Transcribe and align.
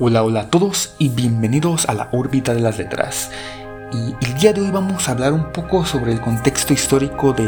Hola, 0.00 0.24
hola 0.24 0.40
a 0.40 0.50
todos 0.50 0.96
y 0.98 1.08
bienvenidos 1.10 1.88
a 1.88 1.94
la 1.94 2.08
órbita 2.10 2.52
de 2.52 2.58
las 2.58 2.78
letras. 2.78 3.30
Y 3.92 4.16
el 4.26 4.34
día 4.34 4.52
de 4.52 4.60
hoy 4.60 4.72
vamos 4.72 5.08
a 5.08 5.12
hablar 5.12 5.32
un 5.32 5.52
poco 5.52 5.84
sobre 5.84 6.10
el 6.10 6.20
contexto 6.20 6.72
histórico 6.72 7.32
de 7.32 7.44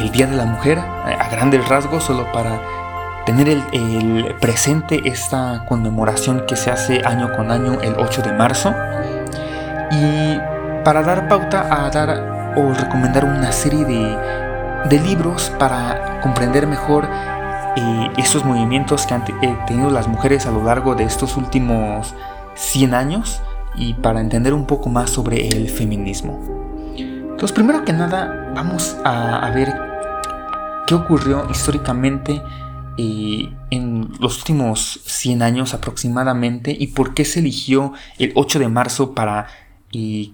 el 0.00 0.10
Día 0.10 0.26
de 0.26 0.36
la 0.36 0.46
Mujer, 0.46 0.78
a 0.78 1.28
grandes 1.30 1.68
rasgos, 1.68 2.04
solo 2.04 2.32
para 2.32 2.62
tener 3.26 3.50
el, 3.50 4.34
presente 4.40 5.02
esta 5.04 5.66
conmemoración 5.68 6.46
que 6.46 6.56
se 6.56 6.70
hace 6.70 7.02
año 7.04 7.30
con 7.36 7.50
año 7.50 7.78
el 7.82 7.92
8 7.98 8.22
de 8.22 8.32
marzo. 8.32 8.74
Y 9.90 10.38
para 10.82 11.02
dar 11.02 11.28
pauta 11.28 11.68
a 11.70 11.90
dar 11.90 12.54
o 12.56 12.72
recomendar 12.72 13.26
una 13.26 13.52
serie 13.52 13.84
de, 13.84 14.16
de 14.88 14.98
libros 15.00 15.52
para 15.58 16.22
comprender 16.22 16.66
mejor 16.66 17.06
eh, 17.76 18.10
estos 18.16 18.44
movimientos 18.44 19.06
que 19.06 19.14
han 19.14 19.22
eh, 19.42 19.58
tenido 19.66 19.90
las 19.90 20.08
mujeres 20.08 20.46
a 20.46 20.50
lo 20.50 20.64
largo 20.64 20.94
de 20.94 21.04
estos 21.04 21.36
últimos 21.36 22.14
100 22.54 22.94
años 22.94 23.42
y 23.76 23.92
para 23.94 24.20
entender 24.20 24.54
un 24.54 24.66
poco 24.66 24.88
más 24.88 25.10
sobre 25.10 25.48
el 25.48 25.68
feminismo. 25.68 26.40
Entonces, 26.96 27.52
primero 27.52 27.84
que 27.84 27.92
nada, 27.92 28.50
vamos 28.54 28.96
a, 29.04 29.50
ver 29.54 29.74
qué 30.86 30.94
ocurrió 30.94 31.46
históricamente 31.50 32.40
eh, 32.96 33.52
en 33.70 34.08
los 34.20 34.38
últimos 34.38 35.00
100 35.04 35.42
años 35.42 35.74
aproximadamente 35.74 36.74
y 36.78 36.86
por 36.86 37.12
qué 37.12 37.26
se 37.26 37.40
eligió 37.40 37.92
el 38.18 38.32
8 38.34 38.58
de 38.58 38.68
marzo 38.68 39.14
para 39.14 39.48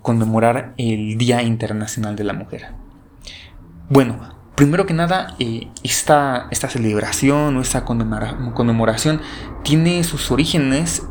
conmemorar 0.01 0.75
el 0.77 1.19
Día 1.19 1.43
Internacional 1.43 2.17
de 2.17 2.25
la 2.25 2.33
Mujer. 2.33 2.67
Bueno, 3.89 4.42
Primero 4.63 4.87
que 4.87 4.95
nada, 4.95 5.35
eh, 5.41 5.67
esta, 5.83 6.49
celebración 6.53 7.57
o 7.57 7.61
esta 7.61 7.85
conmemoración 7.85 9.21
tiene 9.65 10.05
sus 10.05 10.31
orígenes 10.31 11.03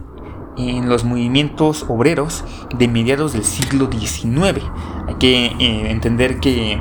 en 0.58 0.88
los 0.88 1.04
movimientos 1.04 1.84
obreros 1.90 2.46
de 2.74 2.88
mediados 2.88 3.34
del 3.34 3.44
siglo 3.44 3.90
XIX. 3.92 4.64
Hay 5.06 5.16
que 5.16 5.48
eh, 5.48 5.92
entender 5.92 6.40
que 6.40 6.80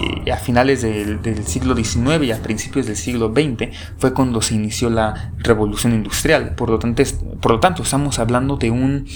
eh, 0.00 0.32
a 0.32 0.36
finales 0.38 0.82
del, 0.82 1.46
siglo 1.46 1.76
XIX 1.76 2.24
y 2.24 2.32
a 2.32 2.42
principios 2.42 2.86
del 2.86 2.96
siglo 2.96 3.32
XX 3.32 3.68
fue 3.96 4.12
cuando 4.12 4.42
se 4.42 4.56
inició 4.56 4.90
la 4.90 5.30
revolución 5.38 5.94
industrial. 5.94 6.56
Por 6.56 6.70
lo 6.70 6.80
tanto, 6.80 7.04
por 7.40 7.52
lo 7.52 7.60
tanto 7.60 7.84
estamos 7.84 8.18
hablando 8.18 8.56
de 8.56 8.72
un, 8.72 9.06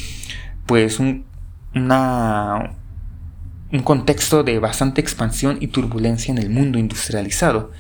pues 0.64 1.00
una, 1.74 2.76
un 3.74 3.82
contexto 3.82 4.44
de 4.44 4.60
bastante 4.60 5.00
expansión 5.00 5.58
y 5.60 5.66
turbulencia 5.66 6.30
en 6.30 6.38
el 6.38 6.48
mundo 6.48 6.78
industrializado. 6.78 7.72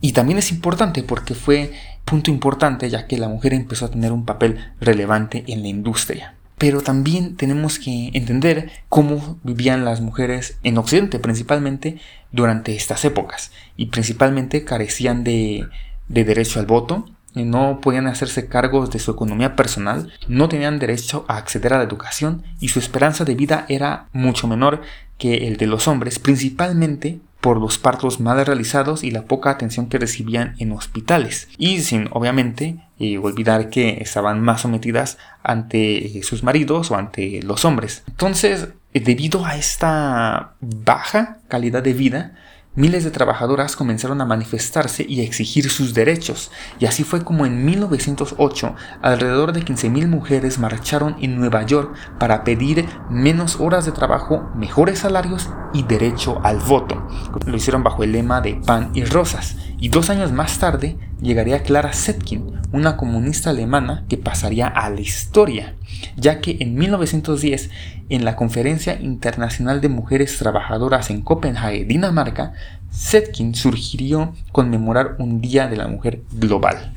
Y 0.00 0.12
también 0.12 0.38
es 0.38 0.52
importante 0.52 1.02
porque 1.02 1.34
fue 1.34 1.72
punto 2.04 2.30
importante 2.30 2.88
ya 2.88 3.08
que 3.08 3.18
la 3.18 3.28
mujer 3.28 3.54
empezó 3.54 3.86
a 3.86 3.90
tener 3.90 4.12
un 4.12 4.24
papel 4.24 4.58
relevante 4.80 5.44
en 5.48 5.62
la 5.62 5.68
industria. 5.68 6.34
Pero 6.56 6.82
también 6.82 7.36
tenemos 7.36 7.80
que 7.80 8.10
entender 8.14 8.70
cómo 8.88 9.38
vivían 9.42 9.84
las 9.84 10.00
mujeres 10.00 10.56
en 10.62 10.78
Occidente 10.78 11.18
principalmente 11.18 11.98
durante 12.30 12.76
estas 12.76 13.04
épocas 13.04 13.50
y 13.76 13.86
principalmente 13.86 14.64
carecían 14.64 15.24
de, 15.24 15.66
de 16.08 16.24
derecho 16.24 16.60
al 16.60 16.66
voto, 16.66 17.06
no 17.34 17.80
podían 17.80 18.06
hacerse 18.06 18.48
cargos 18.48 18.90
de 18.90 18.98
su 18.98 19.10
economía 19.10 19.56
personal, 19.56 20.12
no 20.28 20.48
tenían 20.48 20.78
derecho 20.78 21.24
a 21.28 21.36
acceder 21.36 21.74
a 21.74 21.78
la 21.78 21.84
educación 21.84 22.42
y 22.60 22.68
su 22.68 22.78
esperanza 22.78 23.24
de 23.24 23.34
vida 23.34 23.66
era 23.68 24.06
mucho 24.12 24.48
menor 24.48 24.82
que 25.18 25.48
el 25.48 25.56
de 25.56 25.66
los 25.66 25.86
hombres, 25.86 26.18
principalmente 26.18 27.20
por 27.40 27.58
los 27.58 27.78
partos 27.78 28.20
mal 28.20 28.44
realizados 28.44 29.02
y 29.02 29.10
la 29.10 29.22
poca 29.22 29.50
atención 29.50 29.86
que 29.86 29.98
recibían 29.98 30.54
en 30.58 30.72
hospitales, 30.72 31.48
y 31.56 31.80
sin 31.80 32.08
obviamente 32.12 32.76
eh, 32.98 33.18
olvidar 33.18 33.70
que 33.70 33.98
estaban 34.02 34.40
más 34.40 34.62
sometidas 34.62 35.18
ante 35.42 36.18
eh, 36.18 36.22
sus 36.22 36.42
maridos 36.42 36.90
o 36.90 36.96
ante 36.96 37.42
los 37.42 37.64
hombres. 37.64 38.02
Entonces, 38.08 38.68
eh, 38.92 39.00
debido 39.00 39.46
a 39.46 39.56
esta 39.56 40.54
baja 40.60 41.38
calidad 41.48 41.82
de 41.82 41.94
vida, 41.94 42.34
miles 42.74 43.04
de 43.04 43.10
trabajadoras 43.10 43.76
comenzaron 43.76 44.20
a 44.20 44.24
manifestarse 44.24 45.04
y 45.08 45.20
a 45.20 45.24
exigir 45.24 45.70
sus 45.70 45.92
derechos, 45.94 46.50
y 46.78 46.86
así 46.86 47.04
fue 47.04 47.24
como 47.24 47.46
en 47.46 47.64
1908 47.64 48.74
alrededor 49.02 49.52
de 49.52 49.64
15.000 49.64 50.06
mujeres 50.06 50.58
marcharon 50.58 51.16
en 51.20 51.38
Nueva 51.38 51.64
York 51.64 51.94
para 52.18 52.44
pedir 52.44 52.86
menos 53.08 53.60
horas 53.60 53.86
de 53.86 53.92
trabajo, 53.92 54.50
mejores 54.54 55.00
salarios 55.00 55.50
y 55.72 55.82
derecho 55.82 56.40
al 56.44 56.58
voto. 56.58 57.08
Lo 57.46 57.56
hicieron 57.56 57.82
bajo 57.82 58.04
el 58.04 58.12
lema 58.12 58.40
de 58.40 58.54
pan 58.54 58.90
y 58.94 59.04
rosas, 59.04 59.56
y 59.80 59.88
dos 59.88 60.10
años 60.10 60.30
más 60.30 60.58
tarde 60.58 60.96
llegaría 61.20 61.62
Clara 61.62 61.92
Zetkin, 61.92 62.60
una 62.72 62.96
comunista 62.96 63.50
alemana 63.50 64.04
que 64.08 64.18
pasaría 64.18 64.66
a 64.68 64.90
la 64.90 65.00
historia, 65.00 65.74
ya 66.16 66.40
que 66.40 66.58
en 66.60 66.74
1910, 66.74 67.70
en 68.10 68.24
la 68.24 68.36
Conferencia 68.36 69.00
Internacional 69.00 69.80
de 69.80 69.88
Mujeres 69.88 70.36
Trabajadoras 70.38 71.10
en 71.10 71.22
Copenhague, 71.22 71.84
Dinamarca, 71.84 72.52
Zetkin 72.92 73.54
sugirió 73.54 74.34
conmemorar 74.52 75.16
un 75.18 75.40
Día 75.40 75.66
de 75.68 75.76
la 75.76 75.88
Mujer 75.88 76.22
global. 76.32 76.92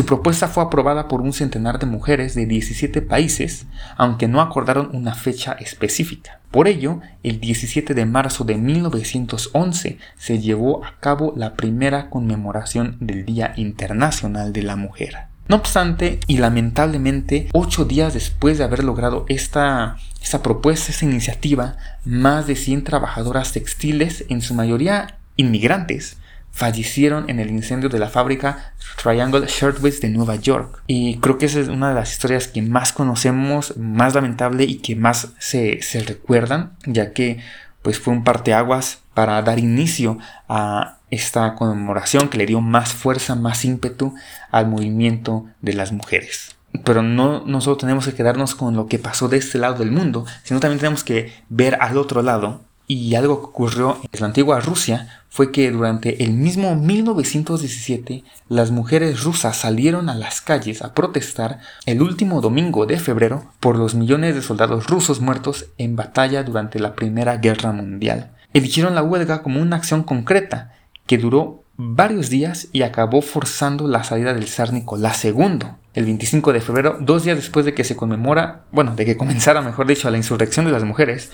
Su 0.00 0.06
propuesta 0.06 0.48
fue 0.48 0.62
aprobada 0.62 1.08
por 1.08 1.20
un 1.20 1.34
centenar 1.34 1.78
de 1.78 1.84
mujeres 1.84 2.34
de 2.34 2.46
17 2.46 3.02
países, 3.02 3.66
aunque 3.98 4.28
no 4.28 4.40
acordaron 4.40 4.88
una 4.94 5.14
fecha 5.14 5.52
específica. 5.52 6.40
Por 6.50 6.68
ello, 6.68 7.00
el 7.22 7.38
17 7.38 7.92
de 7.92 8.06
marzo 8.06 8.44
de 8.44 8.54
1911 8.54 9.98
se 10.16 10.38
llevó 10.38 10.82
a 10.86 10.98
cabo 11.00 11.34
la 11.36 11.52
primera 11.52 12.08
conmemoración 12.08 12.96
del 13.00 13.26
Día 13.26 13.52
Internacional 13.56 14.54
de 14.54 14.62
la 14.62 14.76
Mujer. 14.76 15.18
No 15.48 15.56
obstante, 15.56 16.18
y 16.26 16.38
lamentablemente, 16.38 17.50
ocho 17.52 17.84
días 17.84 18.14
después 18.14 18.56
de 18.56 18.64
haber 18.64 18.82
logrado 18.82 19.26
esta, 19.28 19.98
esta 20.22 20.42
propuesta, 20.42 20.92
esta 20.92 21.04
iniciativa, 21.04 21.76
más 22.06 22.46
de 22.46 22.56
100 22.56 22.84
trabajadoras 22.84 23.52
textiles, 23.52 24.24
en 24.30 24.40
su 24.40 24.54
mayoría 24.54 25.18
inmigrantes, 25.36 26.16
fallecieron 26.52 27.28
en 27.30 27.40
el 27.40 27.50
incendio 27.50 27.88
de 27.88 27.98
la 27.98 28.08
fábrica 28.08 28.74
Triangle 29.02 29.46
Shirtwaist 29.46 30.02
de 30.02 30.10
Nueva 30.10 30.36
York. 30.36 30.82
Y 30.86 31.18
creo 31.18 31.38
que 31.38 31.46
esa 31.46 31.60
es 31.60 31.68
una 31.68 31.90
de 31.90 31.94
las 31.94 32.12
historias 32.12 32.48
que 32.48 32.62
más 32.62 32.92
conocemos, 32.92 33.76
más 33.76 34.14
lamentable 34.14 34.64
y 34.64 34.76
que 34.76 34.96
más 34.96 35.32
se, 35.38 35.80
recuerdan, 36.06 36.76
ya 36.84 37.12
que 37.12 37.40
pues 37.82 37.98
fue 37.98 38.12
un 38.12 38.24
parteaguas 38.24 39.00
para 39.14 39.40
dar 39.42 39.58
inicio 39.58 40.18
a 40.48 40.98
esta 41.10 41.54
conmemoración 41.54 42.28
que 42.28 42.38
le 42.38 42.46
dio 42.46 42.60
más 42.60 42.92
fuerza, 42.92 43.34
más 43.34 43.64
ímpetu 43.64 44.14
al 44.50 44.68
movimiento 44.68 45.46
de 45.62 45.72
las 45.72 45.92
mujeres. 45.92 46.56
Pero 46.84 47.02
no, 47.02 47.44
no 47.46 47.60
solo 47.60 47.78
tenemos 47.78 48.06
que 48.06 48.14
quedarnos 48.14 48.54
con 48.54 48.76
lo 48.76 48.86
que 48.86 48.98
pasó 48.98 49.28
de 49.28 49.38
este 49.38 49.58
lado 49.58 49.76
del 49.76 49.90
mundo, 49.90 50.26
sino 50.44 50.60
también 50.60 50.78
tenemos 50.78 51.04
que 51.04 51.32
ver 51.48 51.78
al 51.80 51.96
otro 51.96 52.22
lado 52.22 52.60
y 52.92 53.14
algo 53.14 53.38
que 53.38 53.46
ocurrió 53.46 53.98
en 54.02 54.20
la 54.20 54.26
antigua 54.26 54.58
Rusia 54.58 55.22
fue 55.28 55.52
que 55.52 55.70
durante 55.70 56.24
el 56.24 56.32
mismo 56.32 56.74
1917 56.74 58.24
las 58.48 58.72
mujeres 58.72 59.22
rusas 59.22 59.58
salieron 59.58 60.08
a 60.08 60.16
las 60.16 60.40
calles 60.40 60.82
a 60.82 60.92
protestar 60.92 61.60
el 61.86 62.02
último 62.02 62.40
domingo 62.40 62.86
de 62.86 62.98
febrero 62.98 63.44
por 63.60 63.76
los 63.76 63.94
millones 63.94 64.34
de 64.34 64.42
soldados 64.42 64.88
rusos 64.88 65.20
muertos 65.20 65.66
en 65.78 65.94
batalla 65.94 66.42
durante 66.42 66.80
la 66.80 66.96
Primera 66.96 67.36
Guerra 67.36 67.70
Mundial. 67.70 68.32
Eligieron 68.54 68.96
la 68.96 69.04
huelga 69.04 69.44
como 69.44 69.60
una 69.60 69.76
acción 69.76 70.02
concreta 70.02 70.74
que 71.06 71.16
duró 71.16 71.62
varios 71.76 72.28
días 72.28 72.68
y 72.72 72.82
acabó 72.82 73.22
forzando 73.22 73.88
la 73.88 74.04
salida 74.04 74.34
del 74.34 74.48
zar 74.48 74.72
Nicolás 74.72 75.24
II. 75.24 75.60
El 75.94 76.04
25 76.04 76.52
de 76.52 76.60
febrero, 76.60 76.98
dos 77.00 77.24
días 77.24 77.36
después 77.36 77.64
de 77.64 77.74
que 77.74 77.84
se 77.84 77.96
conmemora, 77.96 78.64
bueno, 78.70 78.94
de 78.94 79.04
que 79.04 79.16
comenzara, 79.16 79.60
mejor 79.62 79.86
dicho, 79.86 80.10
la 80.10 80.18
insurrección 80.18 80.66
de 80.66 80.72
las 80.72 80.84
mujeres, 80.84 81.32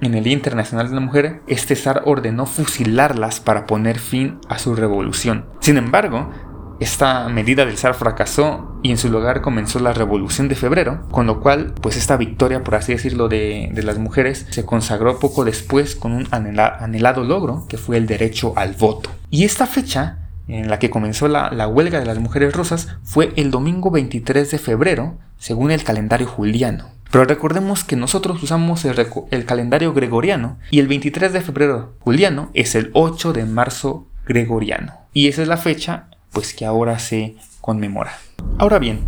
en 0.00 0.14
el 0.14 0.24
Día 0.24 0.34
Internacional 0.34 0.88
de 0.88 0.94
la 0.94 1.00
Mujer, 1.00 1.42
este 1.46 1.76
zar 1.76 2.02
ordenó 2.04 2.46
fusilarlas 2.46 3.40
para 3.40 3.66
poner 3.66 3.98
fin 3.98 4.38
a 4.48 4.58
su 4.58 4.74
revolución. 4.74 5.46
Sin 5.60 5.78
embargo, 5.78 6.30
esta 6.78 7.28
medida 7.28 7.64
del 7.64 7.78
zar 7.78 7.94
fracasó 7.94 8.78
y 8.82 8.90
en 8.90 8.98
su 8.98 9.08
lugar 9.08 9.40
comenzó 9.40 9.78
la 9.78 9.94
revolución 9.94 10.48
de 10.48 10.54
febrero, 10.54 11.08
con 11.10 11.26
lo 11.26 11.40
cual 11.40 11.72
pues 11.80 11.96
esta 11.96 12.18
victoria, 12.18 12.62
por 12.62 12.74
así 12.74 12.92
decirlo, 12.92 13.28
de, 13.28 13.70
las 13.82 13.98
mujeres 13.98 14.46
se 14.50 14.66
consagró 14.66 15.18
poco 15.18 15.44
después 15.44 15.96
con 15.96 16.12
un 16.12 16.28
anhelado 16.30 17.24
logro 17.24 17.64
que 17.68 17.78
fue 17.78 17.96
el 17.96 18.06
derecho 18.06 18.52
al 18.56 18.74
voto. 18.74 19.10
Y 19.30 19.44
esta 19.44 19.66
fecha 19.66 20.18
en 20.48 20.68
la 20.68 20.78
que 20.78 20.90
comenzó 20.90 21.28
la, 21.28 21.50
la, 21.50 21.66
huelga 21.66 21.98
de 21.98 22.06
las 22.06 22.18
mujeres 22.18 22.54
rusas 22.54 22.88
fue 23.02 23.32
el 23.36 23.50
domingo 23.50 23.90
23 23.90 24.50
de 24.50 24.58
febrero, 24.58 25.18
según 25.38 25.70
el 25.70 25.82
calendario 25.82 26.26
juliano. 26.26 26.95
Pero 27.10 27.24
recordemos 27.24 27.84
que 27.84 27.96
nosotros 27.96 28.42
usamos 28.42 28.84
el, 28.84 29.44
calendario 29.44 29.92
gregoriano 29.92 30.58
y 30.70 30.80
el 30.80 30.88
23 30.88 31.32
de 31.32 31.40
febrero 31.40 31.94
juliano 32.00 32.50
es 32.54 32.74
el 32.74 32.90
8 32.92 33.32
de 33.32 33.44
marzo 33.44 34.08
gregoriano. 34.26 34.92
Y 35.12 35.28
esa 35.28 35.42
es 35.42 35.48
la 35.48 35.56
fecha 35.56 36.08
pues 36.32 36.52
que 36.52 36.66
ahora 36.66 36.98
se 36.98 37.36
conmemora. 37.60 38.12
Ahora 38.58 38.78
bien, 38.78 39.00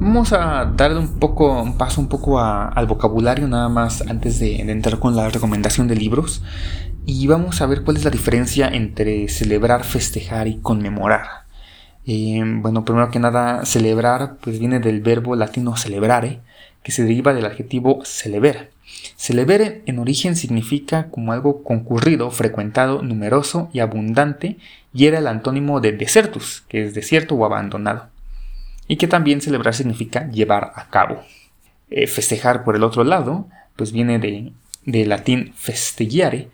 vamos 0.00 0.32
a 0.32 0.64
darle 0.76 0.98
un 0.98 1.18
poco, 1.18 1.62
un 1.62 1.78
paso 1.78 2.00
un 2.00 2.08
poco 2.08 2.40
al 2.40 2.86
vocabulario 2.86 3.46
nada 3.46 3.68
más 3.68 4.02
antes 4.02 4.40
de, 4.40 4.64
de 4.64 4.72
entrar 4.72 4.98
con 4.98 5.14
la 5.14 5.28
recomendación 5.28 5.86
de 5.88 5.96
libros 5.96 6.42
y 7.04 7.26
vamos 7.26 7.60
a 7.60 7.66
ver 7.66 7.82
cuál 7.82 7.96
es 7.96 8.04
la 8.04 8.10
diferencia 8.10 8.68
entre 8.68 9.28
celebrar, 9.28 9.84
festejar 9.84 10.48
y 10.48 10.58
conmemorar. 10.60 11.41
Bueno, 12.04 12.84
primero 12.84 13.10
que 13.10 13.20
nada, 13.20 13.64
celebrar 13.64 14.36
pues 14.40 14.58
viene 14.58 14.80
del 14.80 15.00
verbo 15.00 15.36
latino 15.36 15.76
celebrare, 15.76 16.40
que 16.82 16.90
se 16.90 17.04
deriva 17.04 17.32
del 17.32 17.46
adjetivo 17.46 18.04
celeber. 18.04 18.72
Celeber 19.16 19.82
en 19.86 19.98
origen 19.98 20.34
significa 20.36 21.08
como 21.10 21.32
algo 21.32 21.62
concurrido, 21.62 22.30
frecuentado, 22.30 23.02
numeroso 23.02 23.70
y 23.72 23.78
abundante, 23.78 24.58
y 24.92 25.06
era 25.06 25.18
el 25.18 25.28
antónimo 25.28 25.80
de 25.80 25.92
desertus, 25.92 26.64
que 26.68 26.84
es 26.84 26.94
desierto 26.94 27.36
o 27.36 27.44
abandonado. 27.44 28.08
Y 28.88 28.96
que 28.96 29.06
también 29.06 29.40
celebrar 29.40 29.74
significa 29.74 30.28
llevar 30.28 30.72
a 30.74 30.88
cabo. 30.90 31.22
Eh, 31.88 32.06
festejar 32.08 32.64
por 32.64 32.74
el 32.74 32.82
otro 32.82 33.04
lado, 33.04 33.46
pues 33.76 33.92
viene 33.92 34.18
de, 34.18 34.52
de 34.84 35.06
latín 35.06 35.54
festegiare 35.56 36.48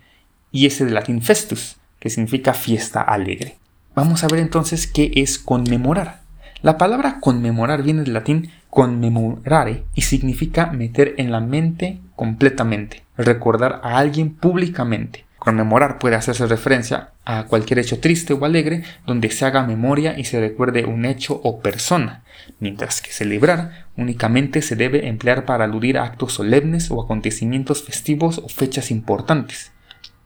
y 0.51 0.67
ese 0.67 0.85
de 0.85 0.91
latín 0.91 1.21
festus, 1.21 1.77
que 1.99 2.09
significa 2.09 2.53
fiesta 2.53 3.01
alegre. 3.01 3.58
Vamos 3.99 4.23
a 4.23 4.29
ver 4.29 4.39
entonces 4.39 4.87
qué 4.87 5.11
es 5.15 5.37
conmemorar. 5.37 6.21
La 6.61 6.77
palabra 6.77 7.17
conmemorar 7.19 7.83
viene 7.83 8.03
del 8.03 8.13
latín 8.13 8.49
conmemorare 8.69 9.83
y 9.93 10.03
significa 10.03 10.67
meter 10.67 11.15
en 11.17 11.33
la 11.33 11.41
mente 11.41 11.99
completamente, 12.15 13.03
recordar 13.17 13.81
a 13.83 13.97
alguien 13.97 14.33
públicamente. 14.33 15.25
Conmemorar 15.37 15.99
puede 15.99 16.15
hacerse 16.15 16.47
referencia 16.47 17.09
a 17.25 17.43
cualquier 17.47 17.79
hecho 17.79 17.99
triste 17.99 18.31
o 18.31 18.45
alegre 18.45 18.83
donde 19.05 19.29
se 19.31 19.43
haga 19.43 19.67
memoria 19.67 20.17
y 20.17 20.23
se 20.23 20.39
recuerde 20.39 20.85
un 20.85 21.03
hecho 21.03 21.41
o 21.43 21.59
persona, 21.59 22.23
mientras 22.61 23.01
que 23.01 23.11
celebrar 23.11 23.87
únicamente 23.97 24.61
se 24.61 24.77
debe 24.77 25.09
emplear 25.09 25.43
para 25.43 25.65
aludir 25.65 25.97
a 25.97 26.05
actos 26.05 26.31
solemnes 26.31 26.89
o 26.89 27.01
acontecimientos 27.01 27.83
festivos 27.83 28.37
o 28.37 28.47
fechas 28.47 28.91
importantes, 28.91 29.73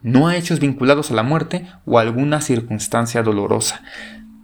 no 0.04 0.28
a 0.28 0.36
hechos 0.36 0.60
vinculados 0.60 1.10
a 1.10 1.16
la 1.16 1.24
muerte 1.24 1.66
o 1.86 1.98
a 1.98 2.02
alguna 2.02 2.42
circunstancia 2.42 3.24
dolorosa. 3.24 3.82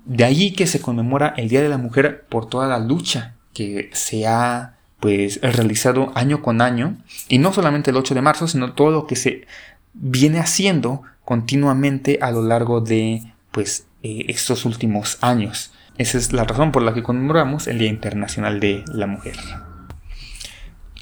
De 0.05 0.23
allí 0.23 0.53
que 0.53 0.65
se 0.65 0.81
conmemora 0.81 1.33
el 1.37 1.49
Día 1.49 1.61
de 1.61 1.69
la 1.69 1.77
Mujer 1.77 2.25
por 2.29 2.49
toda 2.49 2.67
la 2.67 2.79
lucha 2.79 3.35
que 3.53 3.89
se 3.93 4.25
ha 4.25 4.77
pues 4.99 5.39
realizado 5.41 6.11
año 6.15 6.41
con 6.41 6.61
año 6.61 6.97
y 7.27 7.37
no 7.37 7.53
solamente 7.53 7.91
el 7.91 7.97
8 7.97 8.15
de 8.15 8.21
marzo 8.21 8.47
sino 8.47 8.73
todo 8.73 8.91
lo 8.91 9.07
que 9.07 9.15
se 9.15 9.45
viene 9.93 10.39
haciendo 10.39 11.03
continuamente 11.23 12.19
a 12.21 12.31
lo 12.31 12.41
largo 12.41 12.81
de 12.81 13.21
pues 13.51 13.87
eh, 14.03 14.25
estos 14.27 14.65
últimos 14.65 15.17
años 15.21 15.71
esa 15.97 16.17
es 16.17 16.33
la 16.33 16.43
razón 16.43 16.71
por 16.71 16.81
la 16.81 16.93
que 16.93 17.03
conmemoramos 17.03 17.67
el 17.67 17.79
Día 17.79 17.89
Internacional 17.89 18.59
de 18.59 18.83
la 18.93 19.07
Mujer 19.07 19.37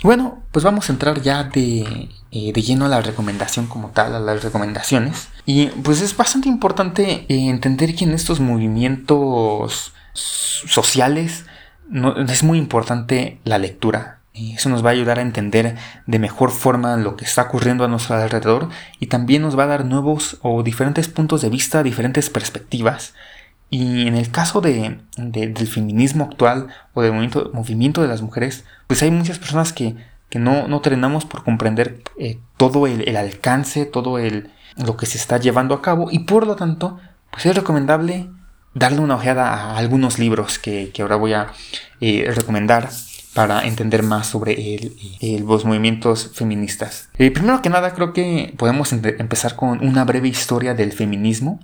bueno 0.04 0.44
pues 0.52 0.64
vamos 0.64 0.90
a 0.90 0.94
entrar 0.94 1.22
ya 1.22 1.44
de, 1.46 2.10
eh, 2.32 2.54
de 2.54 2.62
lleno 2.62 2.86
a 2.86 2.90
la 2.90 3.02
recomendación 3.02 3.68
como 3.68 3.90
tal 3.90 4.16
a 4.16 4.20
las 4.20 4.44
recomendaciones 4.44 5.30
y 5.46 5.68
pues 5.68 6.02
es 6.02 6.16
bastante 6.16 6.50
importante 6.50 7.26
eh, 7.30 7.50
entender 7.50 7.96
que 7.96 8.04
en 8.04 8.12
estos 8.12 8.40
movimientos 8.40 9.94
sociales 10.14 11.46
es 12.28 12.44
muy 12.44 12.58
importante 12.58 13.40
la 13.44 13.58
lectura. 13.58 14.20
Y 14.34 14.54
eso 14.54 14.70
nos 14.70 14.86
va 14.86 14.90
a 14.90 14.94
ayudar 14.94 15.18
a 15.18 15.24
entender 15.24 15.78
de 16.06 16.20
mejor 16.20 16.52
forma 16.52 16.96
lo 16.98 17.16
que 17.16 17.26
está 17.26 17.44
ocurriendo 17.44 17.84
a 17.84 17.88
nuestro 17.88 18.16
alrededor 18.16 18.70
y 19.00 19.08
también 19.08 19.42
nos 19.42 19.58
va 19.58 19.64
a 19.64 19.68
dar 19.68 19.86
nuevos 19.86 20.38
o 20.44 20.62
diferentes 20.62 21.08
puntos 21.08 21.42
de 21.42 21.50
vista, 21.50 21.82
diferentes 21.82 22.30
perspectivas. 22.30 23.16
Y 23.70 24.08
en 24.08 24.16
el 24.16 24.32
caso 24.32 24.62
de, 24.62 25.00
del 25.18 25.68
feminismo 25.68 26.24
actual 26.26 26.68
o 26.94 27.02
del 27.02 27.12
movimiento, 27.12 27.52
movimiento, 27.54 28.02
de 28.02 28.08
las 28.08 28.22
mujeres, 28.22 28.64
pues 28.88 29.04
hay 29.04 29.12
muchas 29.12 29.40
personas 29.40 29.74
que, 29.74 29.96
no, 30.34 30.68
no 30.68 30.82
terminamos 30.82 31.26
por 31.26 31.44
comprender 31.44 32.04
eh, 32.20 32.40
todo 32.58 32.86
el, 32.88 33.08
el, 33.10 33.18
alcance, 33.18 33.86
todo 33.86 34.20
el, 34.20 34.52
lo 34.78 34.96
que 34.96 35.06
se 35.06 35.18
está 35.18 35.38
llevando 35.38 35.74
a 35.74 35.82
cabo 35.82 36.10
y 36.12 36.20
por 36.20 36.46
lo 36.46 36.56
tanto, 36.56 37.00
pues 37.32 37.46
es 37.46 37.56
recomendable 37.56 38.30
darle 38.74 39.00
una 39.00 39.16
ojeada 39.16 39.54
a 39.54 39.78
algunos 39.78 40.20
libros 40.20 40.60
que, 40.60 40.92
ahora 41.00 41.16
voy 41.16 41.34
a 41.34 41.48
eh, 42.00 42.32
recomendar 42.36 42.90
para 43.34 43.66
entender 43.66 44.02
más 44.02 44.28
sobre 44.28 44.92
los 45.22 45.64
movimientos 45.66 46.32
feministas. 46.34 47.10
Eh, 47.18 47.30
primero 47.30 47.62
que 47.62 47.70
nada, 47.70 47.94
creo 47.94 48.12
que 48.14 48.54
podemos 48.58 48.92
empezar 48.94 49.56
con 49.56 49.86
una 49.86 50.06
breve 50.06 50.28
historia 50.28 50.74
del 50.74 50.92
feminismo 50.92 51.60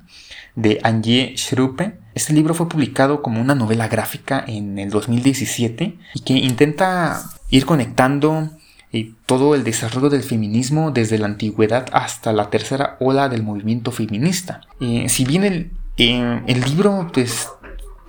de 0.56 0.80
Angie 0.84 1.36
Schruppe. 1.36 1.98
Este 2.16 2.34
libro 2.34 2.54
fue 2.54 2.70
publicado 2.70 3.22
como 3.22 3.42
una 3.42 3.56
novela 3.56 3.88
gráfica 3.88 4.44
en 4.48 4.78
el 4.80 4.90
2017 4.90 5.98
y 6.14 6.20
que 6.22 6.34
intenta 6.34 7.24
ir 7.50 7.66
conectando 7.66 8.50
eh, 8.92 9.12
todo 9.26 9.56
el 9.56 9.64
desarrollo 9.64 10.10
del 10.10 10.24
feminismo 10.24 10.92
desde 10.92 11.18
la 11.18 11.26
antigüedad 11.26 11.88
hasta 11.92 12.34
la 12.34 12.50
tercera 12.50 12.98
ola 13.00 13.30
del 13.30 13.44
movimiento 13.44 13.92
feminista. 13.92 14.62
si 15.08 15.26
bien 15.26 15.44
el, 15.44 15.72
el 15.98 16.62
libro 16.62 17.10
pues, 17.12 17.48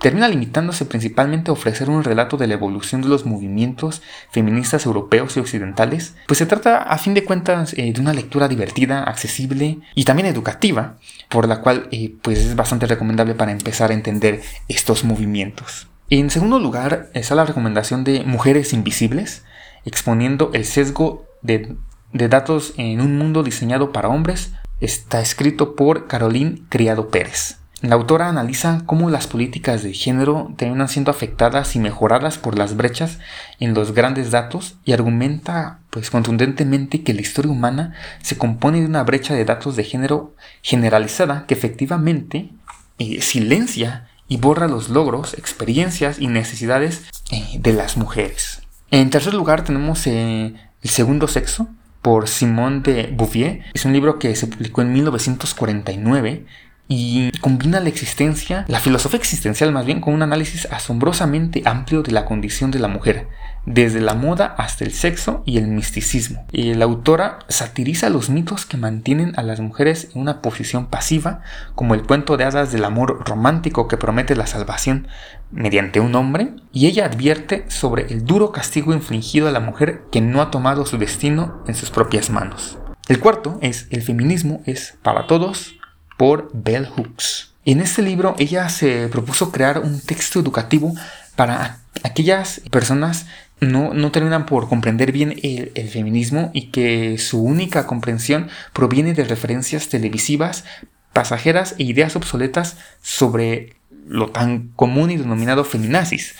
termina 0.05 0.27
limitándose 0.27 0.85
principalmente 0.85 1.49
a 1.49 1.53
ofrecer 1.53 1.89
un 1.89 2.03
relato 2.03 2.37
de 2.37 2.45
la 2.45 2.53
evolución 2.53 3.01
de 3.01 3.07
los 3.07 3.25
movimientos 3.25 4.03
feministas 4.29 4.85
europeos 4.85 5.35
y 5.35 5.39
occidentales, 5.39 6.13
pues 6.27 6.37
se 6.37 6.45
trata 6.45 6.77
a 6.77 6.99
fin 6.99 7.15
de 7.15 7.23
cuentas 7.23 7.73
eh, 7.73 7.91
de 7.91 7.99
una 7.99 8.13
lectura 8.13 8.47
divertida, 8.47 9.01
accesible 9.01 9.79
y 9.95 10.03
también 10.03 10.27
educativa, 10.27 10.97
por 11.27 11.47
la 11.47 11.61
cual 11.61 11.87
eh, 11.89 12.13
pues 12.21 12.37
es 12.37 12.55
bastante 12.55 12.85
recomendable 12.85 13.33
para 13.33 13.51
empezar 13.51 13.89
a 13.89 13.95
entender 13.95 14.43
estos 14.67 15.05
movimientos. 15.05 15.87
En 16.11 16.29
segundo 16.29 16.59
lugar 16.59 17.09
está 17.15 17.33
la 17.33 17.45
recomendación 17.45 18.03
de 18.03 18.23
Mujeres 18.25 18.73
Invisibles, 18.73 19.43
exponiendo 19.85 20.51
el 20.53 20.65
sesgo 20.65 21.25
de, 21.41 21.77
datos 22.13 22.75
en 22.77 23.01
un 23.01 23.17
mundo 23.17 23.41
diseñado 23.41 23.91
para 23.91 24.09
hombres, 24.09 24.53
está 24.81 25.19
escrito 25.19 25.75
por 25.75 26.05
Caroline 26.05 26.61
Criado 26.69 27.09
Pérez. 27.09 27.57
La 27.87 27.93
autora 27.93 28.29
analiza 28.29 28.81
cómo 28.87 29.11
las 29.11 29.27
políticas 29.27 29.83
de 29.83 29.93
género 29.93 30.51
terminan 30.57 30.89
siendo 30.89 31.11
afectadas 31.11 31.75
y 31.75 31.79
mejoradas 31.79 32.39
por 32.39 32.57
las 32.57 32.75
brechas 32.75 33.19
en 33.59 33.75
los 33.75 33.93
grandes 33.93 34.31
datos 34.31 34.77
y 34.85 34.93
argumenta 34.93 35.81
pues 35.91 36.09
contundentemente 36.09 37.03
que 37.03 37.13
la 37.13 37.21
historia 37.21 37.51
humana 37.51 37.93
se 38.23 38.39
compone 38.39 38.79
de 38.79 38.87
una 38.87 39.03
brecha 39.03 39.35
de 39.35 39.45
datos 39.45 39.75
de 39.75 39.83
género 39.83 40.33
generalizada 40.63 41.45
que 41.45 41.53
efectivamente 41.53 42.49
eh, 42.97 43.21
silencia 43.21 44.07
y 44.27 44.37
borra 44.37 44.67
los 44.67 44.89
logros, 44.89 45.35
experiencias 45.35 46.17
y 46.17 46.25
necesidades 46.25 47.03
eh, 47.29 47.59
de 47.59 47.73
las 47.73 47.97
mujeres. 47.97 48.63
En 48.89 49.11
tercer 49.11 49.35
lugar 49.35 49.63
tenemos 49.63 50.07
eh, 50.07 50.55
El 50.81 50.89
segundo 50.89 51.27
sexo 51.27 51.67
por 52.01 52.27
Simone 52.27 52.79
de 52.79 53.13
Beauvoir. 53.15 53.63
Es 53.75 53.85
un 53.85 53.93
libro 53.93 54.17
que 54.17 54.35
se 54.35 54.47
publicó 54.47 54.81
en 54.81 54.91
1949 54.91 56.45
y 56.87 57.31
combina 57.39 57.79
la 57.79 57.89
existencia, 57.89 58.65
la 58.67 58.79
filosofía 58.79 59.19
existencial 59.19 59.71
más 59.71 59.85
bien, 59.85 60.01
con 60.01 60.13
un 60.13 60.21
análisis 60.21 60.67
asombrosamente 60.71 61.63
amplio 61.65 62.03
de 62.03 62.11
la 62.11 62.25
condición 62.25 62.71
de 62.71 62.79
la 62.79 62.87
mujer, 62.87 63.27
desde 63.65 64.01
la 64.01 64.13
moda 64.13 64.53
hasta 64.57 64.83
el 64.83 64.93
sexo 64.93 65.41
y 65.45 65.57
el 65.57 65.67
misticismo. 65.67 66.45
Y 66.51 66.73
la 66.75 66.85
autora 66.85 67.39
satiriza 67.47 68.09
los 68.09 68.29
mitos 68.29 68.65
que 68.65 68.77
mantienen 68.77 69.33
a 69.37 69.43
las 69.43 69.59
mujeres 69.59 70.09
en 70.13 70.21
una 70.21 70.41
posición 70.41 70.87
pasiva, 70.87 71.41
como 71.73 71.95
el 71.95 72.03
cuento 72.03 72.37
de 72.37 72.43
hadas 72.43 72.71
del 72.71 72.85
amor 72.85 73.23
romántico 73.27 73.87
que 73.87 73.97
promete 73.97 74.35
la 74.35 74.47
salvación 74.47 75.07
mediante 75.51 75.99
un 75.99 76.13
hombre, 76.15 76.53
y 76.71 76.85
ella 76.85 77.05
advierte 77.05 77.65
sobre 77.69 78.13
el 78.13 78.25
duro 78.25 78.51
castigo 78.51 78.93
infligido 78.93 79.47
a 79.47 79.51
la 79.51 79.59
mujer 79.59 80.03
que 80.11 80.21
no 80.21 80.41
ha 80.41 80.51
tomado 80.51 80.85
su 80.85 80.97
destino 80.97 81.63
en 81.67 81.75
sus 81.75 81.89
propias 81.89 82.29
manos. 82.29 82.77
El 83.07 83.19
cuarto 83.19 83.59
es 83.61 83.87
el 83.91 84.01
feminismo 84.01 84.61
es 84.65 84.97
para 85.03 85.27
todos, 85.27 85.75
por 86.17 86.49
Bell 86.53 86.87
Hooks. 86.87 87.53
En 87.65 87.81
este 87.81 88.01
libro 88.01 88.35
ella 88.37 88.69
se 88.69 89.07
propuso 89.07 89.51
crear 89.51 89.79
un 89.79 89.99
texto 89.99 90.39
educativo 90.39 90.93
para 91.35 91.79
aquellas 92.03 92.61
personas 92.71 93.25
no, 93.59 93.93
no 93.93 94.11
terminan 94.11 94.45
por 94.45 94.67
comprender 94.67 95.11
bien 95.11 95.39
el, 95.41 95.71
el, 95.75 95.89
feminismo 95.89 96.51
y 96.53 96.67
que 96.67 97.17
su 97.17 97.41
única 97.41 97.87
comprensión 97.87 98.49
proviene 98.73 99.13
de 99.13 99.23
referencias 99.23 99.87
televisivas, 99.87 100.65
pasajeras 101.13 101.75
e 101.77 101.83
ideas 101.83 102.15
obsoletas 102.15 102.77
sobre 103.01 103.75
lo 104.07 104.29
tan 104.29 104.69
común 104.75 105.09
y 105.11 105.17
denominado 105.17 105.63
feminazis. 105.63 106.35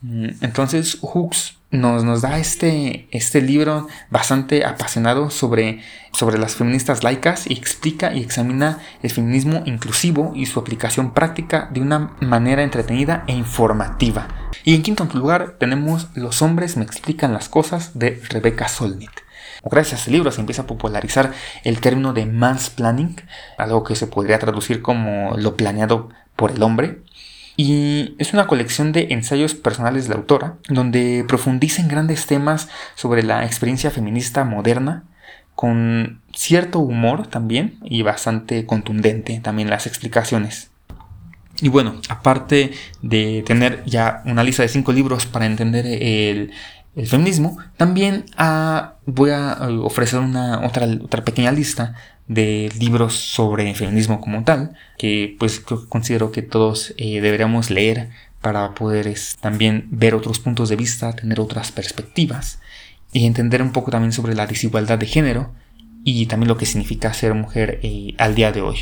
Mm, 0.00 0.28
entonces 0.42 0.98
Hooks 1.00 1.58
nos, 1.70 2.04
nos 2.04 2.22
da 2.22 2.38
este, 2.38 3.08
este 3.10 3.42
libro 3.42 3.88
bastante 4.10 4.64
apasionado 4.64 5.28
sobre, 5.30 5.82
sobre 6.12 6.38
las 6.38 6.54
feministas 6.54 7.02
laicas 7.04 7.48
y 7.48 7.54
explica 7.54 8.14
y 8.14 8.22
examina 8.22 8.78
el 9.02 9.10
feminismo 9.10 9.62
inclusivo 9.66 10.32
y 10.34 10.46
su 10.46 10.60
aplicación 10.60 11.12
práctica 11.12 11.68
de 11.72 11.80
una 11.80 12.16
manera 12.20 12.62
entretenida 12.62 13.24
e 13.26 13.32
informativa. 13.32 14.28
Y 14.64 14.74
en 14.74 14.82
quinto 14.82 15.06
lugar 15.12 15.56
tenemos 15.58 16.08
Los 16.14 16.42
hombres 16.42 16.76
me 16.76 16.84
explican 16.84 17.32
las 17.32 17.48
cosas 17.48 17.98
de 17.98 18.22
Rebecca 18.28 18.68
Solnit. 18.68 19.10
Gracias 19.64 19.94
a 19.94 19.96
este 19.96 20.10
libro 20.12 20.30
se 20.30 20.40
empieza 20.40 20.62
a 20.62 20.66
popularizar 20.66 21.32
el 21.64 21.80
término 21.80 22.12
de 22.12 22.26
mansplaining, 22.26 23.20
algo 23.58 23.82
que 23.82 23.96
se 23.96 24.06
podría 24.06 24.38
traducir 24.38 24.82
como 24.82 25.36
lo 25.36 25.56
planeado 25.56 26.10
por 26.36 26.52
el 26.52 26.62
hombre, 26.62 27.02
y 27.60 28.14
es 28.18 28.32
una 28.34 28.46
colección 28.46 28.92
de 28.92 29.08
ensayos 29.10 29.56
personales 29.56 30.04
de 30.04 30.10
la 30.10 30.20
autora, 30.20 30.58
donde 30.68 31.24
profundiza 31.26 31.82
en 31.82 31.88
grandes 31.88 32.24
temas 32.26 32.68
sobre 32.94 33.24
la 33.24 33.44
experiencia 33.44 33.90
feminista 33.90 34.44
moderna, 34.44 35.02
con 35.56 36.22
cierto 36.32 36.78
humor 36.78 37.26
también 37.26 37.80
y 37.82 38.02
bastante 38.02 38.64
contundente 38.64 39.40
también 39.42 39.70
las 39.70 39.88
explicaciones. 39.88 40.70
Y 41.60 41.68
bueno, 41.68 42.00
aparte 42.08 42.70
de 43.02 43.42
tener 43.44 43.82
ya 43.84 44.22
una 44.24 44.44
lista 44.44 44.62
de 44.62 44.68
cinco 44.68 44.92
libros 44.92 45.26
para 45.26 45.46
entender 45.46 45.84
el, 45.84 46.52
feminismo, 47.06 47.58
también 47.76 48.26
ah, 48.36 48.94
voy 49.04 49.30
a 49.30 49.58
eh, 49.62 49.78
ofrecer 49.82 50.20
una 50.20 50.64
otra, 50.64 50.86
otra 51.02 51.24
pequeña 51.24 51.50
lista 51.50 51.96
de 52.28 52.70
libros 52.78 53.14
sobre 53.14 53.74
feminismo 53.74 54.20
como 54.20 54.44
tal, 54.44 54.76
que 54.98 55.34
pues 55.38 55.60
considero 55.60 56.30
que 56.30 56.42
todos 56.42 56.94
eh, 56.96 57.20
deberíamos 57.20 57.70
leer 57.70 58.10
para 58.40 58.74
poder 58.74 59.12
también 59.40 59.88
ver 59.90 60.14
otros 60.14 60.38
puntos 60.38 60.68
de 60.68 60.76
vista, 60.76 61.14
tener 61.14 61.40
otras 61.40 61.72
perspectivas 61.72 62.60
y 63.12 63.26
entender 63.26 63.62
un 63.62 63.72
poco 63.72 63.90
también 63.90 64.12
sobre 64.12 64.34
la 64.34 64.46
desigualdad 64.46 64.98
de 64.98 65.06
género 65.06 65.52
y 66.04 66.26
también 66.26 66.48
lo 66.48 66.56
que 66.56 66.66
significa 66.66 67.12
ser 67.14 67.34
mujer 67.34 67.80
eh, 67.82 68.14
al 68.18 68.34
día 68.34 68.52
de 68.52 68.60
hoy. 68.60 68.78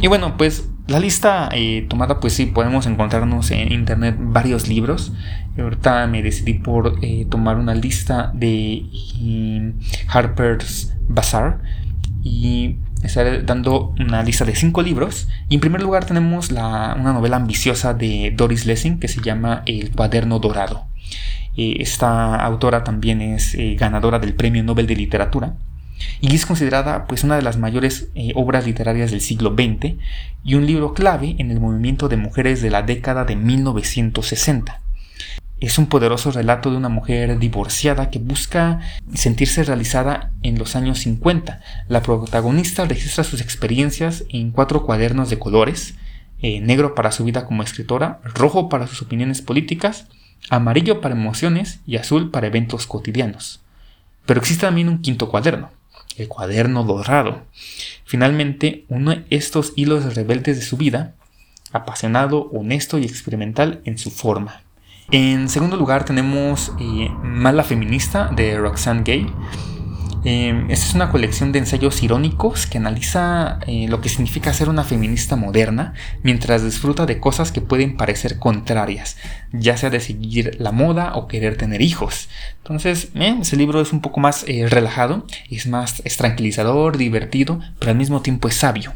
Y 0.00 0.06
bueno, 0.06 0.36
pues 0.36 0.68
la 0.88 0.98
lista 0.98 1.50
eh, 1.52 1.86
tomada, 1.88 2.18
pues 2.18 2.32
sí, 2.32 2.46
podemos 2.46 2.86
encontrarnos 2.86 3.50
en 3.50 3.72
internet 3.72 4.16
varios 4.18 4.68
libros. 4.68 5.12
Ahorita 5.58 6.06
me 6.06 6.22
decidí 6.22 6.54
por 6.54 6.98
eh, 7.02 7.26
tomar 7.28 7.56
una 7.56 7.74
lista 7.74 8.32
de 8.34 8.86
Harper's 10.08 10.94
Bazaar 11.06 11.60
y 12.22 12.76
estaré 13.02 13.42
dando 13.42 13.94
una 14.00 14.22
lista 14.22 14.46
de 14.46 14.56
cinco 14.56 14.80
libros. 14.80 15.28
Y 15.50 15.56
en 15.56 15.60
primer 15.60 15.82
lugar 15.82 16.06
tenemos 16.06 16.50
una 16.50 16.94
novela 16.94 17.36
ambiciosa 17.36 17.92
de 17.92 18.32
Doris 18.34 18.64
Lessing 18.64 18.98
que 18.98 19.08
se 19.08 19.20
llama 19.20 19.62
El 19.66 19.90
cuaderno 19.90 20.38
dorado. 20.38 20.86
Eh, 21.54 21.76
esta 21.80 22.36
autora 22.36 22.82
también 22.82 23.20
es 23.20 23.54
ganadora 23.76 24.18
del 24.18 24.34
Premio 24.34 24.64
Nobel 24.64 24.86
de 24.86 24.96
Literatura 24.96 25.54
y 26.20 26.34
es 26.34 26.46
considerada 26.46 27.06
pues 27.06 27.24
una 27.24 27.36
de 27.36 27.42
las 27.42 27.56
mayores 27.56 28.08
eh, 28.14 28.32
obras 28.34 28.66
literarias 28.66 29.10
del 29.10 29.20
siglo 29.20 29.54
XX 29.54 29.94
y 30.44 30.54
un 30.54 30.66
libro 30.66 30.94
clave 30.94 31.36
en 31.38 31.50
el 31.50 31.60
movimiento 31.60 32.08
de 32.08 32.16
mujeres 32.16 32.62
de 32.62 32.70
la 32.70 32.82
década 32.82 33.24
de 33.24 33.36
1960. 33.36 34.80
Es 35.60 35.78
un 35.78 35.86
poderoso 35.86 36.30
relato 36.30 36.70
de 36.70 36.76
una 36.76 36.88
mujer 36.88 37.38
divorciada 37.38 38.10
que 38.10 38.20
busca 38.20 38.80
sentirse 39.12 39.64
realizada 39.64 40.30
en 40.44 40.56
los 40.56 40.76
años 40.76 41.00
50. 41.00 41.60
La 41.88 42.02
protagonista 42.02 42.84
registra 42.84 43.24
sus 43.24 43.40
experiencias 43.40 44.24
en 44.28 44.52
cuatro 44.52 44.86
cuadernos 44.86 45.30
de 45.30 45.40
colores, 45.40 45.96
negro 46.40 46.94
para 46.94 47.10
su 47.10 47.24
vida 47.24 47.44
como 47.44 47.64
escritora, 47.64 48.20
rojo 48.22 48.68
para 48.68 48.86
sus 48.86 49.02
opiniones 49.02 49.42
políticas, 49.42 50.06
amarillo 50.48 51.00
para 51.00 51.16
emociones 51.16 51.80
y 51.86 51.96
azul 51.96 52.30
para 52.30 52.46
eventos 52.46 52.86
cotidianos. 52.86 53.60
Pero 54.26 54.40
existe 54.40 54.66
también 54.66 54.88
un 54.88 55.00
quinto 55.00 55.28
cuaderno, 55.28 55.70
el 56.18 56.28
cuaderno 56.28 56.84
dorado. 56.84 57.42
Finalmente, 58.04 58.84
uno 58.88 59.12
de 59.12 59.24
estos 59.30 59.72
hilos 59.76 60.14
rebeldes 60.14 60.56
de 60.56 60.64
su 60.64 60.76
vida, 60.76 61.14
apasionado, 61.72 62.48
honesto 62.52 62.98
y 62.98 63.04
experimental 63.04 63.80
en 63.84 63.98
su 63.98 64.10
forma. 64.10 64.62
En 65.10 65.48
segundo 65.48 65.76
lugar 65.76 66.04
tenemos 66.04 66.72
eh, 66.78 67.08
Mala 67.22 67.64
Feminista 67.64 68.28
de 68.34 68.58
Roxane 68.58 69.02
Gay. 69.04 69.26
Eh, 70.24 70.66
esta 70.68 70.86
es 70.86 70.94
una 70.94 71.10
colección 71.10 71.52
de 71.52 71.60
ensayos 71.60 72.02
irónicos 72.02 72.66
que 72.66 72.78
analiza 72.78 73.60
eh, 73.66 73.86
lo 73.88 74.00
que 74.00 74.08
significa 74.08 74.52
ser 74.52 74.68
una 74.68 74.84
feminista 74.84 75.36
moderna 75.36 75.94
mientras 76.22 76.64
disfruta 76.64 77.06
de 77.06 77.20
cosas 77.20 77.52
que 77.52 77.60
pueden 77.60 77.96
parecer 77.96 78.38
contrarias, 78.38 79.16
ya 79.52 79.76
sea 79.76 79.90
de 79.90 80.00
seguir 80.00 80.56
la 80.58 80.72
moda 80.72 81.14
o 81.14 81.28
querer 81.28 81.56
tener 81.56 81.82
hijos. 81.82 82.28
Entonces, 82.58 83.10
ese 83.14 83.56
libro 83.56 83.80
es 83.80 83.92
un 83.92 84.00
poco 84.00 84.20
más 84.20 84.44
relajado, 84.46 85.26
es 85.50 85.66
más 85.66 86.02
tranquilizador, 86.16 86.96
divertido, 86.96 87.60
pero 87.78 87.92
al 87.92 87.98
mismo 87.98 88.20
tiempo 88.20 88.48
es 88.48 88.54
sabio 88.54 88.94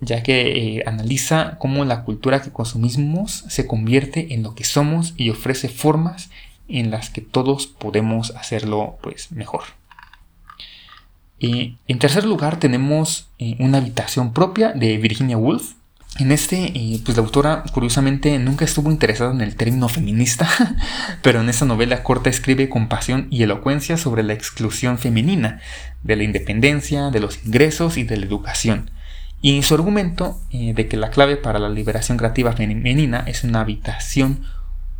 ya 0.00 0.22
que 0.22 0.76
eh, 0.78 0.82
analiza 0.86 1.56
cómo 1.58 1.84
la 1.84 2.04
cultura 2.04 2.40
que 2.40 2.52
consumimos 2.52 3.44
se 3.48 3.66
convierte 3.66 4.34
en 4.34 4.42
lo 4.42 4.54
que 4.54 4.64
somos 4.64 5.14
y 5.16 5.30
ofrece 5.30 5.68
formas 5.68 6.30
en 6.68 6.90
las 6.90 7.10
que 7.10 7.20
todos 7.20 7.66
podemos 7.66 8.30
hacerlo 8.32 8.98
pues 9.02 9.32
mejor. 9.32 9.62
Y 11.38 11.76
en 11.86 11.98
tercer 11.98 12.24
lugar 12.24 12.58
tenemos 12.58 13.28
eh, 13.38 13.56
una 13.60 13.78
habitación 13.78 14.32
propia 14.32 14.72
de 14.72 14.96
Virginia 14.98 15.36
Woolf. 15.36 15.74
En 16.18 16.32
este, 16.32 16.72
eh, 16.74 17.00
pues 17.04 17.16
la 17.16 17.22
autora 17.22 17.62
curiosamente 17.72 18.38
nunca 18.38 18.64
estuvo 18.64 18.90
interesada 18.90 19.30
en 19.30 19.40
el 19.40 19.54
término 19.54 19.88
feminista, 19.88 20.48
pero 21.22 21.40
en 21.40 21.48
esta 21.48 21.64
novela 21.64 22.02
corta 22.02 22.28
escribe 22.28 22.68
con 22.68 22.88
pasión 22.88 23.28
y 23.30 23.42
elocuencia 23.42 23.96
sobre 23.96 24.22
la 24.22 24.32
exclusión 24.32 24.98
femenina, 24.98 25.60
de 26.02 26.16
la 26.16 26.24
independencia, 26.24 27.10
de 27.10 27.20
los 27.20 27.44
ingresos 27.44 27.98
y 27.98 28.02
de 28.02 28.16
la 28.16 28.26
educación 28.26 28.90
y 29.40 29.62
su 29.62 29.74
argumento 29.74 30.40
eh, 30.50 30.74
de 30.74 30.88
que 30.88 30.96
la 30.96 31.10
clave 31.10 31.36
para 31.36 31.58
la 31.58 31.68
liberación 31.68 32.18
creativa 32.18 32.52
femenina 32.52 33.24
es 33.26 33.44
una 33.44 33.60
habitación 33.60 34.44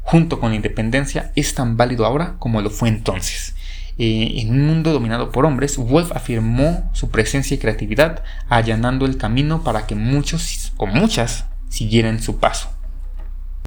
junto 0.08 0.40
con 0.40 0.48
la 0.48 0.56
independencia 0.56 1.32
es 1.36 1.54
tan 1.54 1.76
válido 1.76 2.06
ahora 2.06 2.36
como 2.38 2.62
lo 2.62 2.70
fue 2.70 2.88
entonces. 2.88 3.54
Eh, 3.98 4.40
en 4.40 4.52
un 4.52 4.66
mundo 4.66 4.94
dominado 4.94 5.30
por 5.30 5.44
hombres, 5.44 5.76
Wolf 5.76 6.12
afirmó 6.12 6.88
su 6.94 7.10
presencia 7.10 7.54
y 7.54 7.58
creatividad, 7.58 8.24
allanando 8.48 9.04
el 9.04 9.18
camino 9.18 9.62
para 9.62 9.86
que 9.86 9.94
muchos 9.94 10.72
o 10.78 10.86
muchas 10.86 11.44
siguieran 11.68 12.22
su 12.22 12.38
paso. 12.38 12.70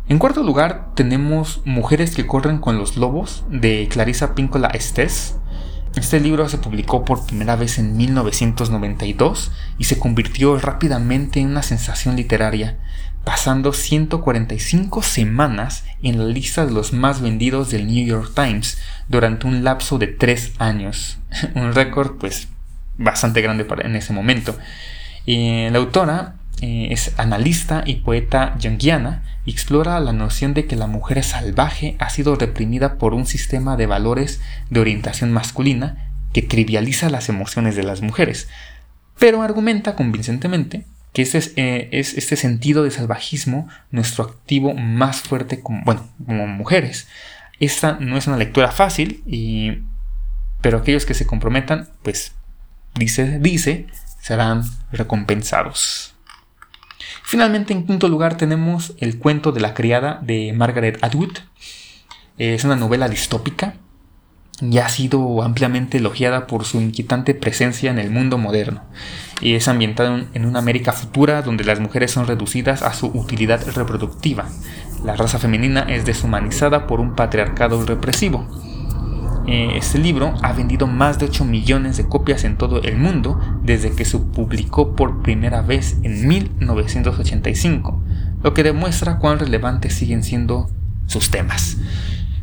En 0.10 0.18
cuarto 0.18 0.42
lugar, 0.42 0.96
tenemos 0.96 1.62
Mujeres 1.64 2.16
que 2.16 2.26
corren 2.26 2.58
con 2.58 2.80
los 2.80 2.98
lobos 2.98 3.44
de 3.52 3.88
Clarissa 3.92 4.34
Píncola 4.34 4.70
Estés, 4.70 5.36
este 5.96 6.22
libro 6.22 6.48
se 6.48 6.58
publicó 6.58 7.04
por 7.04 7.26
primera 7.26 7.58
vez 7.58 7.78
en 7.78 7.98
1992 7.98 9.52
y 9.78 9.84
se 9.84 10.00
convirtió 10.00 10.58
rápidamente 10.58 11.42
en 11.42 11.48
una 11.48 11.64
sensación 11.64 12.16
literaria, 12.16 12.78
pasando 13.24 13.74
145 13.74 15.04
semanas 15.04 15.84
en 16.02 16.18
la 16.18 16.26
lista 16.26 16.66
de 16.66 16.72
los 16.72 16.94
más 16.94 17.22
vendidos 17.22 17.70
del 17.70 17.88
New 17.88 18.06
York 18.06 18.32
Times 18.34 18.78
durante 19.08 19.48
un 19.48 19.64
lapso 19.64 19.98
de 19.98 20.08
3 20.08 20.54
años. 20.58 21.20
un 21.56 21.74
récord 21.74 22.18
pues 22.18 22.48
bastante 22.98 23.42
grande 23.42 23.66
para 23.66 23.86
en 23.88 23.96
ese 23.96 24.14
momento. 24.14 24.58
Eh, 25.28 25.70
la 25.72 25.78
autora 25.80 26.36
eh, 26.62 26.88
es 26.92 27.14
analista 27.18 27.84
y 27.86 27.96
poeta 27.96 28.56
junguiana 28.62 29.24
y 29.46 29.52
explora 29.52 30.00
la 30.00 30.14
noción 30.14 30.54
de 30.54 30.66
que 30.66 30.76
la 30.76 30.88
mujer 30.88 31.24
salvaje 31.24 31.96
ha 32.00 32.10
sido 32.10 32.36
reprimida 32.36 32.98
por 32.98 33.14
un 33.14 33.26
sistema 33.26 33.78
de 33.78 33.88
valores 33.88 34.42
de 34.70 34.80
orientación 34.80 35.32
masculina 35.32 36.12
que 36.34 36.42
trivializa 36.42 37.10
las 37.10 37.30
emociones 37.30 37.76
de 37.76 37.84
las 37.84 38.02
mujeres, 38.02 38.48
pero 39.20 39.42
argumenta 39.42 39.96
convincentemente 39.96 40.86
que 41.14 41.22
este 41.22 41.38
es, 41.38 42.14
este 42.18 42.36
sentido 42.36 42.84
de 42.84 42.92
salvajismo 42.92 43.68
nuestro 43.90 44.24
activo 44.24 44.74
más 44.74 45.22
fuerte 45.22 45.60
como, 45.60 45.84
bueno, 45.84 46.10
como 46.26 46.48
mujeres. 46.48 47.08
Esta 47.60 47.98
no 48.00 48.18
es 48.18 48.28
una 48.28 48.38
lectura 48.38 48.72
fácil, 48.72 49.24
pero 50.62 50.78
aquellos 50.80 51.06
que 51.06 51.14
se 51.14 51.28
comprometan, 51.28 51.90
pues 52.04 52.34
dice, 52.96 53.40
dice, 53.40 53.88
serán 54.22 54.64
recompensados. 54.92 56.16
Finalmente, 57.24 57.74
en 57.74 57.86
quinto 57.86 58.08
lugar, 58.08 58.38
tenemos 58.38 58.94
El 59.00 59.18
cuento 59.18 59.52
de 59.52 59.62
la 59.62 59.74
criada 59.74 60.20
de 60.24 60.54
Margaret 60.54 60.98
Atwood. 61.02 61.38
Es 62.38 62.64
una 62.64 62.76
novela 62.76 63.10
distópica 63.10 63.76
y 64.62 64.78
ha 64.78 64.90
sido 64.90 65.44
ampliamente 65.44 65.98
elogiada 65.98 66.48
por 66.48 66.66
su 66.66 66.80
inquietante 66.80 67.34
presencia 67.34 67.92
en 67.92 68.00
el 68.00 68.12
mundo 68.12 68.38
moderno. 68.38 68.84
Y 69.42 69.56
es 69.56 69.68
ambientada 69.68 70.26
en 70.34 70.46
una 70.46 70.60
América 70.60 70.92
futura 70.92 71.42
donde 71.42 71.64
las 71.64 71.80
mujeres 71.80 72.12
son 72.12 72.28
reducidas 72.28 72.84
a 72.84 72.94
su 72.94 73.08
utilidad 73.08 73.66
reproductiva. 73.76 74.48
La 75.04 75.16
raza 75.16 75.40
femenina 75.40 75.82
es 75.82 76.06
deshumanizada 76.06 76.86
por 76.86 77.00
un 77.00 77.16
patriarcado 77.16 77.84
represivo 77.86 78.48
eh, 79.48 79.76
este 79.76 79.98
libro 79.98 80.36
ha 80.44 80.54
vendido 80.54 80.86
más 80.86 81.18
de 81.18 81.26
8 81.26 81.46
millones 81.46 81.98
de 81.98 82.08
copias 82.08 82.44
en 82.44 82.58
todo 82.58 82.82
el 82.84 82.98
mundo 82.98 83.40
desde 83.64 83.92
que 83.92 84.06
se 84.06 84.20
publicó 84.20 84.96
por 84.96 85.24
primera 85.24 85.62
vez 85.62 85.98
en 86.04 86.28
1985, 86.28 88.04
lo 88.44 88.54
que 88.54 88.64
demuestra 88.64 89.18
cuán 89.18 89.40
relevantes 89.40 89.94
siguen 89.94 90.24
siendo 90.24 90.70
sus 91.08 91.32
temas. 91.32 91.78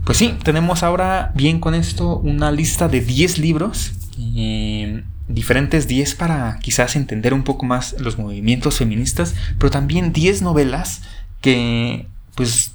Pues 0.09 0.17
sí, 0.17 0.35
tenemos 0.43 0.83
ahora 0.85 1.33
bien 1.35 1.61
con 1.61 1.75
esto 1.75 2.17
una 2.17 2.51
lista 2.51 2.89
de 2.89 3.03
10 3.03 3.37
libros, 3.37 3.93
eh, 4.35 5.05
diferentes 5.29 5.87
10 5.87 6.15
para 6.15 6.59
quizás 6.61 6.97
entender 6.97 7.35
un 7.35 7.43
poco 7.43 7.67
más 7.67 7.95
los 8.01 8.17
movimientos 8.17 8.79
feministas, 8.79 9.35
pero 9.59 9.71
también 9.71 10.15
10 10.15 10.41
novelas 10.41 11.03
que 11.43 12.07
pues 12.37 12.73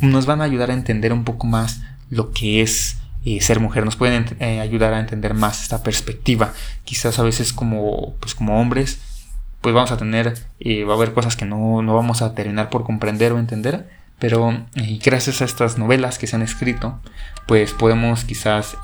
nos 0.00 0.24
van 0.24 0.40
a 0.40 0.44
ayudar 0.44 0.70
a 0.70 0.72
entender 0.72 1.12
un 1.12 1.24
poco 1.24 1.46
más 1.46 1.82
lo 2.08 2.30
que 2.30 2.62
es 2.62 2.96
y 3.22 3.40
ser 3.40 3.60
mujer. 3.60 3.84
Nos 3.84 3.96
pueden 3.96 4.24
eh, 4.40 4.60
ayudar 4.60 4.94
a 4.94 5.00
entender 5.00 5.34
más 5.34 5.62
esta 5.62 5.82
perspectiva. 5.82 6.54
Quizás 6.84 7.18
a 7.18 7.22
veces 7.22 7.52
como 7.52 8.14
pues 8.20 8.34
como 8.34 8.58
hombres 8.58 9.00
pues 9.60 9.74
vamos 9.74 9.92
a 9.92 9.98
tener 9.98 10.32
eh, 10.60 10.84
va 10.84 10.94
a 10.94 10.96
haber 10.96 11.12
cosas 11.12 11.36
que 11.36 11.44
no, 11.44 11.82
no, 11.82 11.94
vamos 11.94 12.22
a 12.22 12.34
terminar 12.34 12.70
por 12.70 12.84
comprender 12.84 13.32
o 13.32 13.38
entender 13.38 13.99
pero 14.20 14.64
eh, 14.76 14.98
gracias 15.04 15.42
a 15.42 15.44
estas 15.44 15.78
novelas 15.78 16.18
que 16.18 16.28
se 16.28 16.36
han 16.36 16.42
escrito 16.42 17.00
pues 17.46 17.72
podemos 17.72 18.24
quizás 18.24 18.76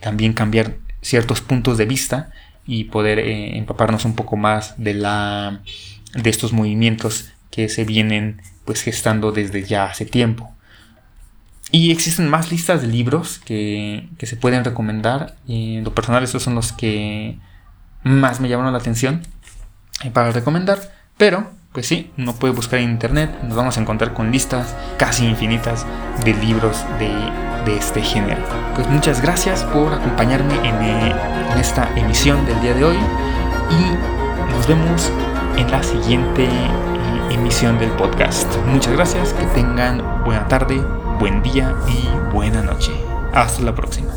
también 0.00 0.32
cambiar 0.32 0.76
ciertos 1.02 1.42
puntos 1.42 1.76
de 1.76 1.84
vista 1.84 2.30
y 2.66 2.84
poder 2.84 3.18
empaparnos 3.18 4.06
un 4.06 4.14
poco 4.14 4.36
más 4.36 4.74
de 4.78 4.94
la 4.94 5.60
de 6.14 6.30
estos 6.30 6.52
movimientos 6.52 7.32
que 7.50 7.68
se 7.68 7.84
vienen 7.84 8.40
pues 8.64 8.82
gestando 8.82 9.32
desde 9.32 9.64
ya 9.64 9.84
hace 9.84 10.06
tiempo. 10.06 10.50
Y 11.70 11.90
existen 11.90 12.28
más 12.28 12.50
listas 12.50 12.82
de 12.82 12.88
libros 12.88 13.38
que, 13.38 14.08
que 14.16 14.26
se 14.26 14.36
pueden 14.36 14.64
recomendar. 14.64 15.36
En 15.48 15.84
lo 15.84 15.94
personal 15.94 16.22
estos 16.22 16.42
son 16.42 16.54
los 16.54 16.72
que 16.72 17.38
más 18.02 18.40
me 18.40 18.48
llamaron 18.48 18.72
la 18.72 18.78
atención 18.78 19.22
para 20.12 20.30
recomendar. 20.30 20.92
Pero, 21.16 21.50
pues 21.74 21.88
sí, 21.88 22.12
no 22.16 22.34
puede 22.36 22.54
buscar 22.54 22.78
en 22.78 22.90
internet. 22.90 23.30
Nos 23.42 23.56
vamos 23.56 23.76
a 23.76 23.80
encontrar 23.80 24.14
con 24.14 24.30
listas 24.30 24.76
casi 24.96 25.26
infinitas 25.26 25.84
de 26.24 26.32
libros 26.34 26.84
de, 27.00 27.10
de 27.66 27.76
este 27.76 28.00
género. 28.00 28.40
Pues 28.76 28.86
muchas 28.88 29.20
gracias 29.20 29.64
por 29.64 29.92
acompañarme 29.92 30.54
en, 30.54 30.76
eh, 30.76 31.12
esta 31.58 31.90
emisión 31.96 32.46
del 32.46 32.60
día 32.60 32.74
de 32.74 32.84
hoy. 32.84 32.96
Y 32.96 34.52
nos 34.54 34.68
vemos 34.68 35.10
en 35.56 35.68
la 35.68 35.82
siguiente 35.82 36.44
eh, 36.44 36.70
emisión 37.32 37.76
del 37.80 37.90
podcast. 37.90 38.54
Muchas 38.68 38.92
gracias, 38.92 39.32
que 39.32 39.46
tengan 39.46 40.22
buena 40.24 40.46
tarde, 40.46 40.80
buen 41.18 41.42
día 41.42 41.74
y 41.88 42.32
buena 42.32 42.62
noche. 42.62 42.92
Hasta 43.32 43.62
la 43.62 43.74
próxima. 43.74 44.14